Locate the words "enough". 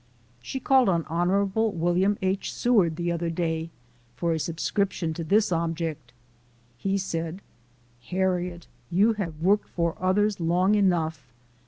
10.73-11.31